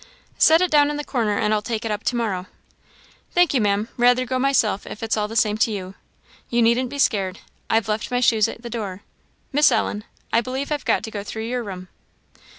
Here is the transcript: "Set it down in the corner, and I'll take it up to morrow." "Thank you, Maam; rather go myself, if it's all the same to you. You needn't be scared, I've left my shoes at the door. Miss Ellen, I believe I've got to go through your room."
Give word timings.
"Set 0.39 0.61
it 0.63 0.71
down 0.71 0.89
in 0.89 0.97
the 0.97 1.03
corner, 1.03 1.37
and 1.37 1.53
I'll 1.53 1.61
take 1.61 1.85
it 1.85 1.91
up 1.91 2.03
to 2.05 2.15
morrow." 2.15 2.47
"Thank 3.35 3.53
you, 3.53 3.61
Maam; 3.61 3.87
rather 3.97 4.25
go 4.25 4.39
myself, 4.39 4.87
if 4.87 5.03
it's 5.03 5.15
all 5.15 5.27
the 5.27 5.35
same 5.35 5.59
to 5.59 5.71
you. 5.71 5.93
You 6.49 6.63
needn't 6.63 6.89
be 6.89 6.97
scared, 6.97 7.41
I've 7.69 7.87
left 7.87 8.09
my 8.09 8.19
shoes 8.19 8.47
at 8.47 8.63
the 8.63 8.69
door. 8.71 9.03
Miss 9.53 9.71
Ellen, 9.71 10.03
I 10.33 10.41
believe 10.41 10.71
I've 10.71 10.85
got 10.85 11.03
to 11.03 11.11
go 11.11 11.23
through 11.23 11.45
your 11.45 11.61
room." 11.61 11.87